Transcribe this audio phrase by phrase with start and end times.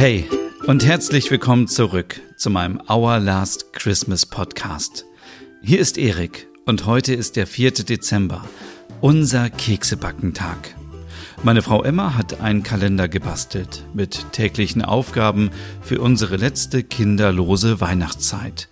[0.00, 0.26] Hey
[0.66, 5.04] und herzlich willkommen zurück zu meinem Our Last Christmas Podcast.
[5.60, 7.72] Hier ist Erik und heute ist der 4.
[7.72, 8.42] Dezember,
[9.02, 10.74] unser Keksebackentag.
[11.42, 15.50] Meine Frau Emma hat einen Kalender gebastelt mit täglichen Aufgaben
[15.82, 18.70] für unsere letzte kinderlose Weihnachtszeit.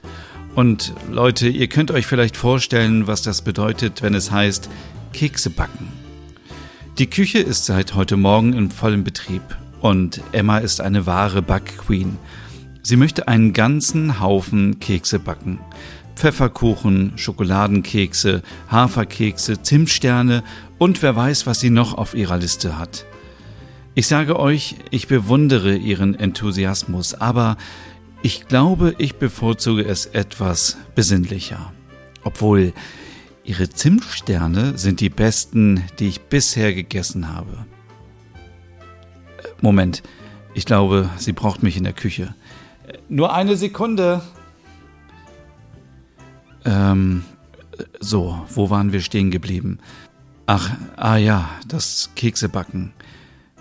[0.55, 4.71] Und Leute, ihr könnt euch vielleicht vorstellen, was das bedeutet, wenn es heißt
[5.13, 5.89] Kekse backen.
[6.97, 9.43] Die Küche ist seit heute Morgen in vollem Betrieb
[9.81, 12.19] und Emma ist eine wahre Backqueen.
[12.83, 15.59] Sie möchte einen ganzen Haufen Kekse backen.
[16.17, 20.43] Pfefferkuchen, Schokoladenkekse, Haferkekse, Zimtsterne
[20.79, 23.07] und wer weiß, was sie noch auf ihrer Liste hat.
[23.95, 27.57] Ich sage euch, ich bewundere ihren Enthusiasmus, aber
[28.23, 31.73] ich glaube, ich bevorzuge es etwas besinnlicher.
[32.25, 32.73] Obwohl,
[33.45, 37.67] ihre Zimtsterne sind die besten, die ich bisher gegessen habe.
[39.61, 40.03] Moment,
[40.55, 42.35] ich glaube, sie braucht mich in der Küche.
[43.09, 44.23] Nur eine Sekunde.
[46.65, 47.25] Ähm,
[48.01, 49.79] so, wo waren wir stehen geblieben?
[50.47, 52.93] Ach, ah ja, das Keksebacken.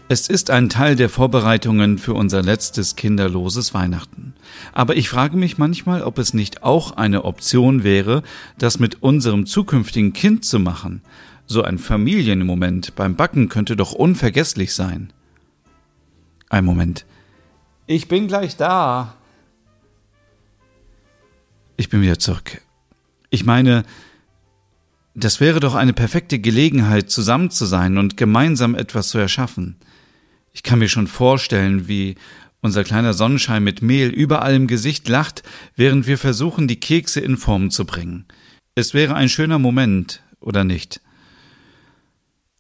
[0.10, 4.34] Es ist ein Teil der Vorbereitungen für unser letztes kinderloses Weihnachten.
[4.72, 8.24] Aber ich frage mich manchmal, ob es nicht auch eine Option wäre,
[8.58, 11.02] das mit unserem zukünftigen Kind zu machen.
[11.46, 15.12] So ein Familienmoment beim Backen könnte doch unvergesslich sein.
[16.50, 17.06] Ein Moment.
[17.86, 19.16] Ich bin gleich da.
[21.76, 22.62] Ich bin wieder zurück.
[23.30, 23.84] Ich meine,
[25.14, 29.76] das wäre doch eine perfekte Gelegenheit, zusammen zu sein und gemeinsam etwas zu erschaffen.
[30.54, 32.16] Ich kann mir schon vorstellen, wie
[32.62, 35.44] unser kleiner Sonnenschein mit Mehl überall im Gesicht lacht,
[35.76, 38.26] während wir versuchen, die Kekse in Form zu bringen.
[38.76, 41.02] Es wäre ein schöner Moment, oder nicht?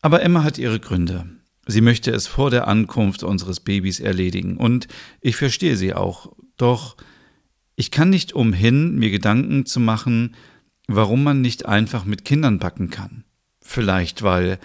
[0.02, 1.25] Aber Emma hat ihre Gründe.
[1.67, 4.87] Sie möchte es vor der Ankunft unseres Babys erledigen, und
[5.21, 6.33] ich verstehe sie auch.
[6.55, 6.97] Doch
[7.75, 10.36] ich kann nicht umhin, mir Gedanken zu machen,
[10.87, 13.23] warum man nicht einfach mit Kindern backen kann.
[13.61, 14.59] Vielleicht, weil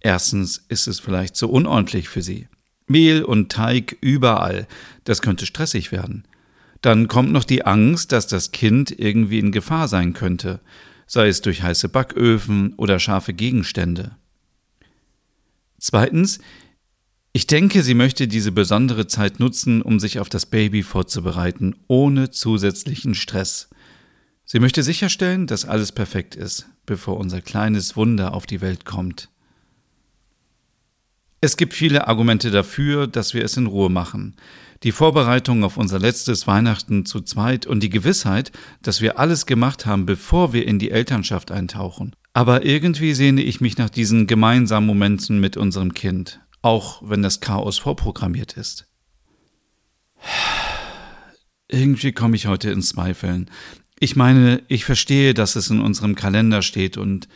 [0.00, 2.46] erstens ist es vielleicht zu unordentlich für sie.
[2.86, 4.66] Mehl und Teig überall,
[5.04, 6.28] das könnte stressig werden.
[6.80, 10.60] Dann kommt noch die Angst, dass das Kind irgendwie in Gefahr sein könnte,
[11.06, 14.16] sei es durch heiße Backöfen oder scharfe Gegenstände.
[15.78, 16.40] Zweitens,
[17.32, 22.30] ich denke, sie möchte diese besondere Zeit nutzen, um sich auf das Baby vorzubereiten, ohne
[22.30, 23.68] zusätzlichen Stress.
[24.44, 29.28] Sie möchte sicherstellen, dass alles perfekt ist, bevor unser kleines Wunder auf die Welt kommt.
[31.40, 34.34] Es gibt viele Argumente dafür, dass wir es in Ruhe machen.
[34.82, 38.50] Die Vorbereitung auf unser letztes Weihnachten zu zweit und die Gewissheit,
[38.82, 42.16] dass wir alles gemacht haben, bevor wir in die Elternschaft eintauchen.
[42.38, 47.40] Aber irgendwie sehne ich mich nach diesen gemeinsamen Momenten mit unserem Kind, auch wenn das
[47.40, 48.86] Chaos vorprogrammiert ist.
[51.66, 53.50] Irgendwie komme ich heute ins Zweifeln.
[53.98, 57.26] Ich meine, ich verstehe, dass es in unserem Kalender steht und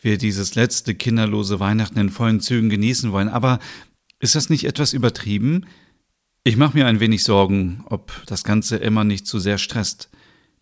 [0.00, 3.58] wir dieses letzte kinderlose Weihnachten in vollen Zügen genießen wollen, aber
[4.20, 5.66] ist das nicht etwas übertrieben?
[6.44, 10.08] Ich mache mir ein wenig Sorgen, ob das Ganze immer nicht zu sehr stresst.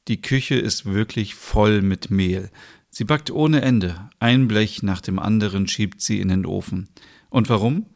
[0.08, 2.50] Die Küche ist wirklich voll mit Mehl.
[2.90, 6.88] Sie backt ohne Ende, ein Blech nach dem anderen schiebt sie in den Ofen.
[7.30, 7.86] Und warum?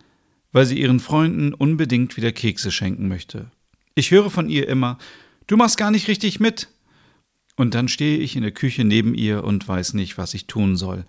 [0.52, 3.50] Weil sie ihren Freunden unbedingt wieder Kekse schenken möchte.
[3.96, 4.98] Ich höre von ihr immer,
[5.48, 6.68] du machst gar nicht richtig mit.
[7.56, 10.76] Und dann stehe ich in der Küche neben ihr und weiß nicht, was ich tun
[10.76, 11.04] soll.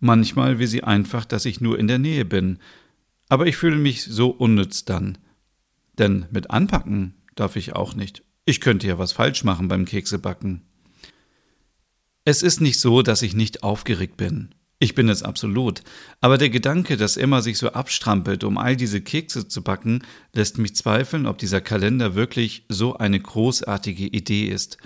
[0.00, 2.58] Manchmal will sie einfach, dass ich nur in der Nähe bin.
[3.28, 5.18] Aber ich fühle mich so unnütz dann.
[5.98, 8.22] Denn mit anpacken darf ich auch nicht.
[8.46, 10.62] Ich könnte ja was falsch machen beim Keksebacken.
[12.30, 14.54] Es ist nicht so, dass ich nicht aufgeregt bin.
[14.78, 15.82] Ich bin es absolut.
[16.20, 20.56] Aber der Gedanke, dass Emma sich so abstrampelt, um all diese Kekse zu backen, lässt
[20.56, 24.78] mich zweifeln, ob dieser Kalender wirklich so eine großartige Idee ist.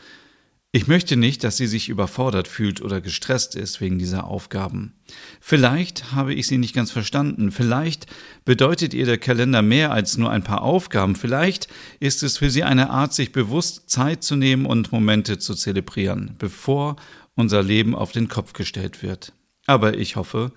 [0.76, 4.94] Ich möchte nicht, dass sie sich überfordert fühlt oder gestresst ist wegen dieser Aufgaben.
[5.38, 8.06] Vielleicht habe ich sie nicht ganz verstanden, vielleicht
[8.44, 11.68] bedeutet ihr der Kalender mehr als nur ein paar Aufgaben, vielleicht
[12.00, 16.34] ist es für sie eine Art, sich bewusst Zeit zu nehmen und Momente zu zelebrieren,
[16.40, 16.96] bevor
[17.34, 19.32] unser Leben auf den Kopf gestellt wird.
[19.66, 20.52] Aber ich hoffe,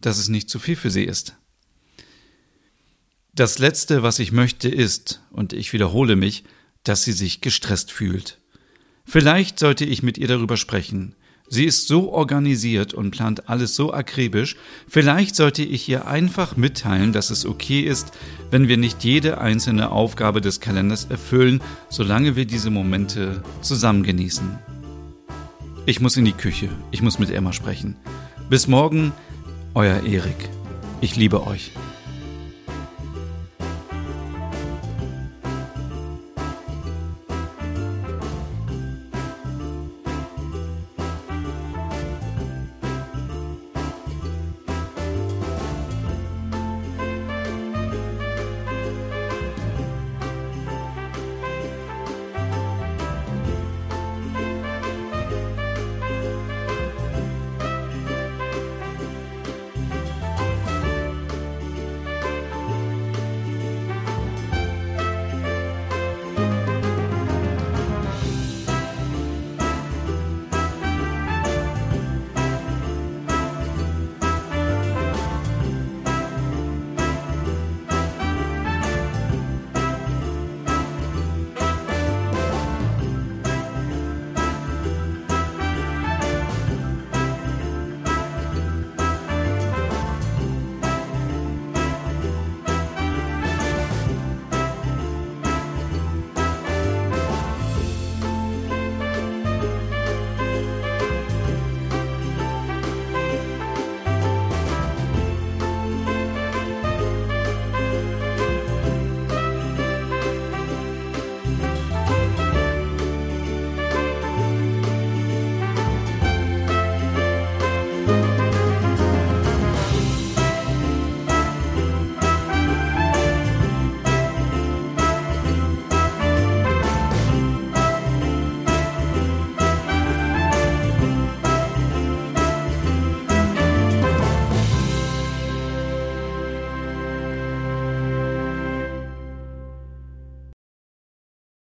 [0.00, 1.36] dass es nicht zu viel für sie ist.
[3.34, 6.44] Das Letzte, was ich möchte, ist, und ich wiederhole mich,
[6.84, 8.38] dass sie sich gestresst fühlt.
[9.04, 11.14] Vielleicht sollte ich mit ihr darüber sprechen.
[11.48, 14.56] Sie ist so organisiert und plant alles so akribisch,
[14.88, 18.10] vielleicht sollte ich ihr einfach mitteilen, dass es okay ist,
[18.50, 24.58] wenn wir nicht jede einzelne Aufgabe des Kalenders erfüllen, solange wir diese Momente zusammen genießen.
[25.88, 26.68] Ich muss in die Küche.
[26.90, 27.94] Ich muss mit Emma sprechen.
[28.50, 29.12] Bis morgen,
[29.72, 30.48] euer Erik.
[31.00, 31.70] Ich liebe euch.